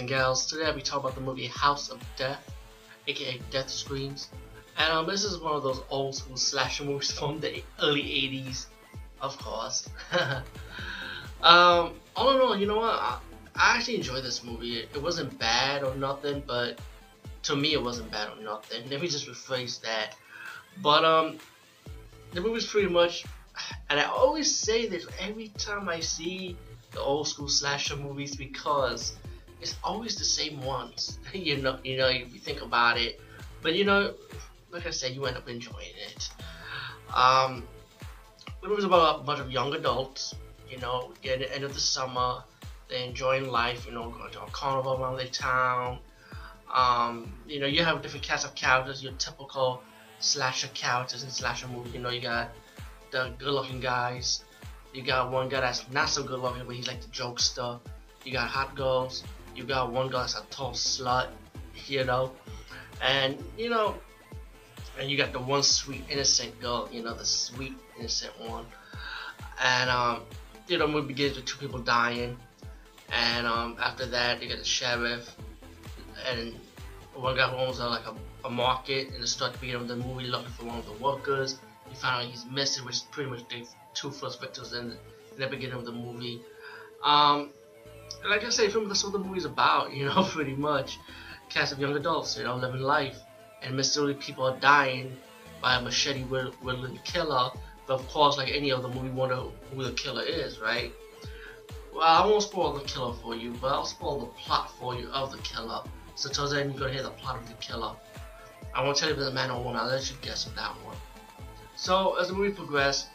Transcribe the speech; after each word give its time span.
gals. 0.00 0.46
Today 0.46 0.66
I'll 0.66 0.74
be 0.74 0.80
talking 0.80 1.04
about 1.04 1.14
the 1.14 1.20
movie 1.20 1.46
House 1.46 1.90
of 1.90 2.02
Death, 2.16 2.54
aka 3.06 3.40
Death 3.50 3.68
Screams. 3.68 4.28
And 4.78 4.92
um, 4.92 5.06
this 5.06 5.24
is 5.24 5.38
one 5.38 5.54
of 5.54 5.62
those 5.62 5.82
old 5.90 6.14
school 6.14 6.36
slasher 6.36 6.84
movies 6.84 7.10
from 7.10 7.40
the 7.40 7.62
early 7.82 8.02
80s, 8.02 8.66
of 9.20 9.36
course. 9.38 9.88
um, 11.42 11.94
all 12.16 12.34
in 12.34 12.40
all, 12.40 12.56
you 12.56 12.66
know 12.66 12.78
what? 12.78 12.94
I, 12.94 13.18
I 13.54 13.76
actually 13.76 13.96
enjoyed 13.96 14.24
this 14.24 14.42
movie. 14.42 14.78
It, 14.78 14.88
it 14.94 15.02
wasn't 15.02 15.38
bad 15.38 15.82
or 15.82 15.94
nothing, 15.94 16.42
but 16.46 16.78
to 17.42 17.56
me 17.56 17.74
it 17.74 17.82
wasn't 17.82 18.10
bad 18.10 18.30
or 18.30 18.42
nothing. 18.42 18.88
Let 18.88 19.00
me 19.00 19.08
just 19.08 19.28
rephrase 19.28 19.80
that. 19.82 20.16
But 20.80 21.04
um, 21.04 21.38
the 22.32 22.40
movie's 22.40 22.66
pretty 22.66 22.88
much, 22.88 23.24
and 23.90 24.00
I 24.00 24.04
always 24.04 24.54
say 24.54 24.86
this 24.86 25.06
every 25.20 25.48
time 25.58 25.88
I 25.88 26.00
see 26.00 26.56
the 26.92 27.00
old 27.00 27.28
school 27.28 27.48
slasher 27.48 27.96
movies 27.96 28.36
because 28.36 29.16
it's 29.62 29.76
always 29.84 30.16
the 30.16 30.24
same 30.24 30.60
ones. 30.62 31.18
you 31.32 31.56
know, 31.58 31.78
you 31.84 31.96
know, 31.96 32.08
if 32.08 32.34
you 32.34 32.40
think 32.40 32.60
about 32.60 32.98
it. 32.98 33.20
But 33.62 33.74
you 33.74 33.84
know, 33.84 34.14
like 34.70 34.86
I 34.86 34.90
said, 34.90 35.14
you 35.14 35.24
end 35.26 35.36
up 35.36 35.48
enjoying 35.48 35.94
it. 36.10 36.28
Um, 37.14 37.62
it 38.62 38.68
was 38.68 38.84
about 38.84 39.20
a 39.20 39.22
bunch 39.22 39.40
of 39.40 39.50
young 39.50 39.72
adults. 39.74 40.34
You 40.68 40.78
know, 40.78 41.12
at 41.24 41.38
the 41.38 41.54
end 41.54 41.64
of 41.64 41.74
the 41.74 41.80
summer, 41.80 42.42
they're 42.88 43.04
enjoying 43.04 43.48
life. 43.48 43.86
You 43.86 43.92
know, 43.92 44.10
going 44.10 44.32
to 44.32 44.42
a 44.42 44.50
carnival 44.50 45.00
around 45.00 45.16
their 45.16 45.26
town. 45.26 45.98
Um, 46.72 47.32
you 47.46 47.60
know, 47.60 47.66
you 47.66 47.84
have 47.84 48.02
different 48.02 48.24
cast 48.24 48.46
of 48.46 48.54
characters. 48.54 49.02
Your 49.02 49.12
typical 49.12 49.82
slasher 50.18 50.68
characters 50.68 51.22
in 51.22 51.30
slasher 51.30 51.68
movies. 51.68 51.94
You 51.94 52.00
know, 52.00 52.10
you 52.10 52.20
got 52.20 52.50
the 53.10 53.32
good-looking 53.38 53.80
guys. 53.80 54.44
You 54.92 55.02
got 55.02 55.30
one 55.30 55.48
guy 55.48 55.60
that's 55.60 55.88
not 55.90 56.08
so 56.08 56.22
good-looking, 56.22 56.64
but 56.66 56.74
he's 56.74 56.88
like 56.88 57.00
the 57.00 57.08
jokester. 57.08 57.78
You 58.24 58.32
got 58.32 58.48
hot 58.48 58.74
girls. 58.74 59.24
You 59.54 59.64
got 59.64 59.92
one 59.92 60.10
guy 60.10 60.20
that's 60.20 60.38
a 60.38 60.42
tall 60.50 60.72
slut. 60.72 61.28
You 61.86 62.04
know, 62.04 62.32
and 63.02 63.42
you 63.58 63.70
know, 63.70 63.96
and 64.98 65.10
you 65.10 65.16
got 65.16 65.32
the 65.32 65.38
one 65.38 65.62
sweet 65.62 66.04
innocent 66.08 66.60
girl. 66.60 66.88
You 66.92 67.02
know, 67.02 67.14
the 67.14 67.24
sweet 67.24 67.74
innocent 67.98 68.32
one. 68.48 68.66
And 69.62 69.90
um, 69.90 70.22
you 70.68 70.78
know, 70.78 70.86
movie 70.86 71.08
begins 71.08 71.36
with 71.36 71.46
two 71.46 71.58
people 71.58 71.80
dying, 71.80 72.36
and 73.10 73.46
um, 73.46 73.76
after 73.80 74.06
that, 74.06 74.42
you 74.42 74.48
got 74.48 74.58
the 74.58 74.64
sheriff, 74.64 75.34
and 76.30 76.54
one 77.14 77.36
guy 77.36 77.52
owns 77.52 77.78
a, 77.78 77.86
like 77.86 78.06
a, 78.06 78.14
a 78.46 78.50
market 78.50 79.12
and 79.12 79.22
the 79.22 79.26
start 79.26 79.58
beginning 79.60 79.82
of 79.82 79.88
the 79.88 79.96
movie 79.96 80.26
looking 80.26 80.50
for 80.50 80.64
one 80.64 80.78
of 80.78 80.86
the 80.86 81.04
workers. 81.04 81.58
You 81.90 81.96
find 81.96 82.24
out 82.24 82.30
he's 82.30 82.46
missing, 82.46 82.84
which 82.84 82.96
is 82.96 83.02
pretty 83.02 83.30
much 83.30 83.46
the 83.48 83.66
two 83.94 84.10
first 84.10 84.40
victims 84.40 84.72
in, 84.72 84.92
in 85.34 85.38
the 85.38 85.46
beginning 85.46 85.76
of 85.76 85.84
the 85.84 85.92
movie. 85.92 86.40
Um, 87.02 87.50
like 88.28 88.44
I 88.44 88.50
say, 88.50 88.68
film 88.68 88.88
that's 88.88 89.04
what 89.04 89.12
the 89.12 89.18
movie's 89.18 89.44
about, 89.44 89.92
you 89.92 90.06
know, 90.06 90.24
pretty 90.30 90.54
much. 90.54 90.98
Cast 91.48 91.72
of 91.72 91.78
young 91.78 91.96
adults, 91.96 92.36
you 92.38 92.44
know, 92.44 92.56
living 92.56 92.80
life, 92.80 93.18
and 93.62 93.76
mysteriously 93.76 94.14
people 94.22 94.44
are 94.44 94.56
dying 94.58 95.16
by 95.60 95.76
a 95.76 95.82
machete 95.82 96.24
wielding 96.24 96.98
killer. 97.04 97.50
But 97.86 97.94
of 97.94 98.08
course, 98.08 98.38
like 98.38 98.50
any 98.50 98.72
other 98.72 98.88
movie, 98.88 99.10
wonder 99.10 99.42
who 99.74 99.84
the 99.84 99.92
killer 99.92 100.22
is, 100.22 100.60
right? 100.60 100.92
Well, 101.94 102.02
I 102.02 102.24
won't 102.24 102.42
spoil 102.42 102.72
the 102.72 102.84
killer 102.84 103.12
for 103.14 103.34
you, 103.34 103.52
but 103.60 103.68
I'll 103.68 103.84
spoil 103.84 104.20
the 104.20 104.26
plot 104.26 104.72
for 104.78 104.94
you 104.94 105.08
of 105.08 105.30
the 105.30 105.38
killer. 105.38 105.82
So 106.14 106.28
until 106.28 106.48
then, 106.48 106.70
you're 106.70 106.78
gonna 106.78 106.92
hear 106.92 107.02
the 107.02 107.10
plot 107.10 107.36
of 107.36 107.48
the 107.48 107.54
killer. 107.54 107.94
I 108.74 108.82
won't 108.82 108.96
tell 108.96 109.08
you 109.08 109.14
if 109.14 109.20
it's 109.20 109.28
a 109.28 109.32
man 109.32 109.50
or 109.50 109.62
woman. 109.62 109.76
I'll 109.76 109.88
let 109.88 110.10
you 110.10 110.16
guess 110.22 110.46
on 110.46 110.54
that 110.54 110.70
one. 110.84 110.96
So 111.76 112.16
as 112.18 112.28
the 112.28 112.34
movie 112.34 112.54
progresses, 112.54 113.08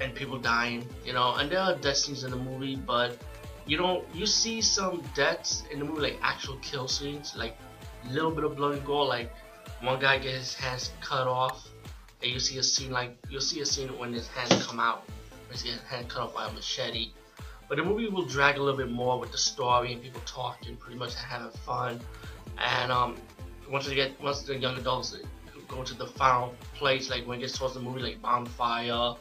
and 0.00 0.14
people 0.14 0.38
dying, 0.38 0.86
you 1.04 1.12
know, 1.12 1.34
and 1.36 1.50
there 1.50 1.60
are 1.60 1.74
death 1.76 1.96
scenes 1.96 2.24
in 2.24 2.30
the 2.30 2.36
movie, 2.36 2.76
but 2.76 3.16
you 3.66 3.76
don't 3.76 4.04
you 4.14 4.26
see 4.26 4.60
some 4.60 5.02
deaths 5.14 5.64
in 5.70 5.78
the 5.78 5.84
movie 5.84 6.02
like 6.02 6.18
actual 6.22 6.56
kill 6.56 6.88
scenes, 6.88 7.34
like 7.36 7.56
a 8.08 8.12
little 8.12 8.30
bit 8.30 8.44
of 8.44 8.56
blood 8.56 8.74
and 8.74 8.84
gore, 8.84 9.06
like 9.06 9.32
one 9.80 9.98
guy 9.98 10.18
gets 10.18 10.36
his 10.36 10.54
hands 10.54 10.92
cut 11.00 11.26
off, 11.26 11.68
and 12.22 12.30
you 12.30 12.38
see 12.38 12.58
a 12.58 12.62
scene 12.62 12.90
like 12.90 13.16
you'll 13.30 13.40
see 13.40 13.60
a 13.60 13.66
scene 13.66 13.88
when 13.98 14.12
his 14.12 14.28
hands 14.28 14.66
come 14.66 14.80
out, 14.80 15.04
when 15.48 15.58
his 15.58 15.80
hand 15.82 16.08
cut 16.08 16.22
off 16.24 16.34
by 16.34 16.48
a 16.48 16.52
machete. 16.52 17.12
But 17.68 17.78
the 17.78 17.84
movie 17.84 18.08
will 18.08 18.26
drag 18.26 18.58
a 18.58 18.62
little 18.62 18.76
bit 18.76 18.90
more 18.90 19.18
with 19.18 19.32
the 19.32 19.38
story 19.38 19.94
and 19.94 20.02
people 20.02 20.20
talking, 20.26 20.76
pretty 20.76 20.98
much 20.98 21.14
having 21.14 21.50
fun. 21.50 21.98
And 22.58 22.92
um, 22.92 23.16
once 23.70 23.86
they 23.86 23.94
get 23.94 24.20
once 24.20 24.42
the 24.42 24.56
young 24.56 24.76
adults 24.76 25.16
go 25.66 25.82
to 25.82 25.94
the 25.94 26.06
final 26.06 26.54
place, 26.74 27.08
like 27.08 27.26
when 27.26 27.38
it 27.38 27.42
gets 27.42 27.58
towards 27.58 27.74
the 27.74 27.80
movie, 27.80 28.00
like 28.00 28.20
bonfire, 28.20 29.14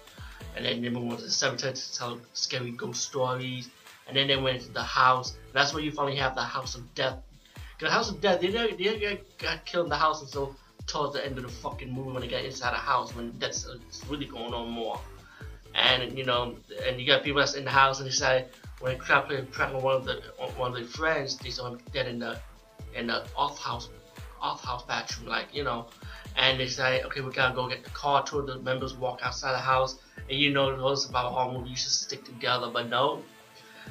and 0.56 0.66
then 0.66 0.82
they 0.82 0.90
move 0.90 1.12
on 1.12 1.18
to 1.18 1.24
the 1.24 1.32
cemetery 1.32 1.74
to 1.74 1.98
tell 1.98 2.20
scary 2.34 2.72
ghost 2.72 3.02
stories, 3.02 3.70
and 4.08 4.16
then 4.16 4.28
they 4.28 4.38
went 4.38 4.58
into 4.58 4.72
the 4.72 4.84
house. 4.84 5.36
that's 5.54 5.74
where 5.74 5.84
you 5.84 5.92
finally 5.92 6.16
have 6.16 6.36
the 6.36 6.42
House 6.42 6.76
of 6.76 6.94
Death. 6.96 7.18
Cause 7.80 7.90
the 7.90 7.92
House 7.92 8.10
of 8.10 8.22
Death, 8.22 8.42
they 8.42 8.50
never, 8.50 8.76
they 8.76 9.00
never 9.00 9.22
got 9.38 9.66
killed 9.66 9.86
in 9.86 9.90
the 9.90 9.98
house 9.98 10.22
until 10.22 10.56
towards 10.88 11.14
the 11.14 11.26
end 11.26 11.38
of 11.38 11.44
the 11.44 11.50
fucking 11.50 11.92
movie 11.92 12.12
when 12.12 12.22
they 12.22 12.28
got 12.28 12.44
inside 12.44 12.74
the 12.74 12.78
house 12.78 13.16
when 13.16 13.34
that's 13.40 13.66
uh, 13.66 13.78
really 14.10 14.26
going 14.26 14.54
on 14.54 14.70
more 14.70 15.00
and 15.76 16.18
you 16.18 16.26
know, 16.26 16.56
and 16.88 17.00
you 17.00 17.08
got 17.08 17.24
people 17.24 17.40
that's 17.40 17.56
in 17.56 17.64
the 17.64 17.72
house 17.72 18.00
and 18.00 18.08
they 18.08 18.12
say 18.12 18.46
when 18.80 18.98
crap 18.98 19.32
on 19.32 19.82
one 19.82 19.96
of 19.96 20.06
the 20.06 20.22
one 20.58 20.72
of 20.72 20.76
their 20.76 20.86
friends, 20.86 21.38
they 21.38 21.50
saw 21.50 21.68
him 21.68 21.80
dead 21.92 22.08
in 22.08 22.20
the 22.20 22.40
in 22.96 23.08
the 23.08 23.26
off 23.36 23.58
house 23.60 23.90
off 24.42 24.64
house 24.64 24.84
bathroom, 24.84 25.30
like 25.30 25.48
you 25.54 25.64
know, 25.64 25.88
and 26.36 26.60
they 26.60 26.68
say, 26.68 27.02
okay, 27.04 27.22
we 27.22 27.32
gotta 27.32 27.56
go 27.56 27.68
get 27.68 27.84
the 27.84 27.90
car. 27.92 28.22
Of 28.22 28.48
the 28.48 28.60
members 28.60 28.94
walk 28.94 29.22
outside 29.24 29.54
the 29.54 29.60
house, 29.60 30.00
and 30.30 30.38
you 30.38 30.52
know, 30.52 30.76
those 30.76 31.10
about 31.10 31.28
a 31.28 31.30
horror 31.30 31.54
movie, 31.54 31.72
you 31.72 31.76
should 31.76 31.92
stick 31.92 32.24
together, 32.24 32.70
but 32.72 32.90
no, 32.90 33.24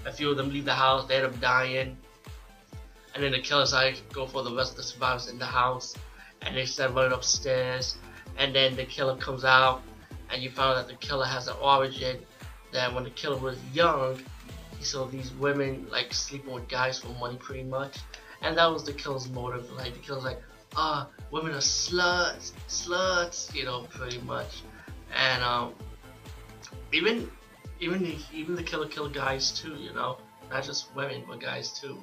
a 0.05 0.13
few 0.13 0.31
of 0.31 0.37
them 0.37 0.51
leave 0.51 0.65
the 0.65 0.75
house, 0.75 1.07
they 1.07 1.17
end 1.17 1.27
up 1.27 1.41
dying, 1.41 1.97
and 3.15 3.23
then 3.23 3.33
the 3.33 3.41
killers 3.41 3.73
like 3.73 4.03
go 4.13 4.27
for 4.27 4.43
the 4.43 4.55
rest 4.55 4.73
of 4.73 4.77
the 4.79 4.83
survivors 4.83 5.29
in 5.29 5.39
the 5.39 5.47
house, 5.47 5.95
and 6.43 6.57
they 6.57 6.65
start 6.65 6.93
running 6.95 7.13
upstairs, 7.13 7.97
and 8.39 8.55
then 8.55 8.75
the 8.77 8.85
killer 8.85 9.17
comes 9.17 9.45
out 9.45 9.83
and 10.33 10.43
you 10.43 10.51
find 10.51 10.79
out 10.79 10.89
the 10.89 10.95
killer 10.95 11.27
has 11.27 11.47
an 11.47 11.55
origin 11.61 12.19
that 12.73 12.93
when 12.93 13.05
the 13.05 13.11
killer 13.11 13.37
was 13.37 13.59
young, 13.73 14.19
he 14.79 14.85
saw 14.85 15.07
these 15.07 15.31
women 15.35 15.87
like 15.91 16.13
sleeping 16.13 16.53
with 16.53 16.67
guys 16.69 16.99
for 16.99 17.09
money 17.21 17.37
pretty 17.37 17.65
much. 17.65 17.99
And 18.41 18.57
that 18.57 18.67
was 18.67 18.85
the 18.85 18.95
killer's 18.95 19.29
motive. 19.29 19.71
Like 19.73 19.93
the 19.93 20.01
killer's 20.01 20.25
like, 20.25 20.41
ah, 20.75 21.07
oh, 21.07 21.25
women 21.31 21.53
are 21.53 21.59
sluts, 21.59 22.53
sluts, 22.67 23.55
you 23.55 23.65
know, 23.65 23.87
pretty 23.91 24.21
much. 24.23 24.63
And 25.15 25.43
um, 25.43 25.75
even 26.93 27.31
even 27.83 28.03
the, 28.03 28.17
even 28.33 28.55
the 28.55 28.63
killer 28.63 28.87
killed 28.87 29.13
guys 29.13 29.51
too, 29.51 29.75
you 29.75 29.93
know, 29.93 30.17
not 30.51 30.63
just 30.63 30.95
women 30.95 31.25
but 31.29 31.41
guys 31.41 31.73
too. 31.73 31.99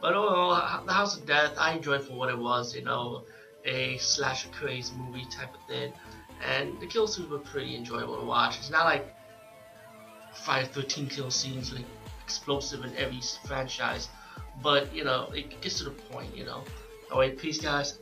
But 0.00 0.14
overall, 0.14 0.84
The 0.84 0.92
House 0.92 1.16
of 1.16 1.26
Death, 1.26 1.54
I 1.58 1.72
enjoyed 1.72 2.04
for 2.04 2.12
what 2.12 2.28
it 2.28 2.38
was, 2.38 2.74
you 2.74 2.84
know, 2.84 3.24
a 3.64 3.96
slasher 3.96 4.50
craze 4.50 4.92
movie 4.92 5.26
type 5.30 5.54
of 5.54 5.60
thing 5.68 5.92
and 6.44 6.78
the 6.80 6.86
kill 6.86 7.06
scenes 7.06 7.30
were 7.30 7.38
pretty 7.38 7.74
enjoyable 7.76 8.18
to 8.18 8.24
watch. 8.24 8.58
It's 8.58 8.70
not 8.70 8.84
like 8.84 9.14
five, 10.32 10.68
13 10.68 11.08
kill 11.08 11.30
scenes 11.30 11.72
like 11.72 11.86
explosive 12.22 12.84
in 12.84 12.94
every 12.96 13.20
franchise, 13.46 14.08
but 14.62 14.94
you 14.94 15.04
know 15.04 15.30
it 15.34 15.60
gets 15.62 15.78
to 15.78 15.84
the 15.84 15.90
point. 15.90 16.36
You 16.36 16.44
know. 16.44 16.62
Oh, 17.10 17.14
Alright, 17.14 17.38
peace, 17.38 17.60
guys. 17.60 17.98